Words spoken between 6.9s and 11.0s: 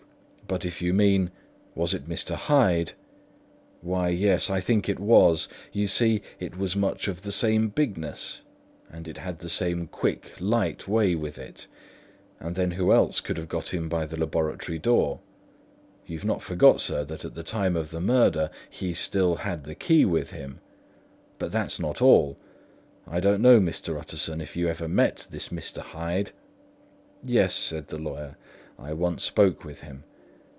of the same bigness; and it had the same quick, light